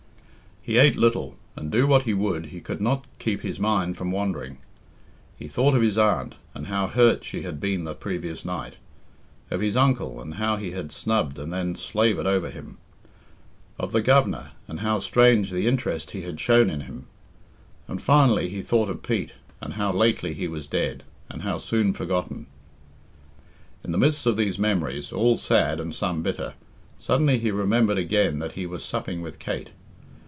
[0.63, 4.11] He ate little; and, do what he would, he could not keep his mind from
[4.11, 4.59] wandering.
[5.35, 8.77] He thought of his aunt, and how hurt she had been the previous night;
[9.49, 12.77] of his uncle, and how he had snubbed and then slavered over him;
[13.79, 17.07] of the Governor, and how strange the interest he had shown in him;
[17.87, 19.31] and finally, he thought of Pete,
[19.61, 22.45] and how lately he was dead, and how soon forgotten.
[23.83, 26.53] In the midst of these memories, all sad and some bitter,
[26.99, 29.71] suddenly he remembered again that he was supping with Kate.